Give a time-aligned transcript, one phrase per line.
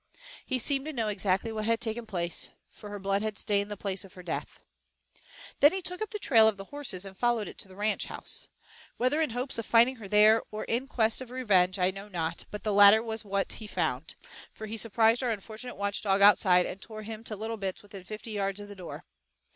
[0.47, 3.77] He seemed to know exactly what had taken place, for her blood had stained the
[3.77, 4.61] place of her death.
[5.59, 8.07] Then he took up the trail of the horses and followed it to the ranch
[8.07, 8.47] house.
[8.97, 12.45] Whether in hopes of finding her there, or in quest of revenge, I know not,
[12.49, 14.15] but the latter was what he found,
[14.51, 18.31] for he surprised our unfortunate watchdog outside and tore him to little bits within fifty
[18.31, 19.05] yards of the door.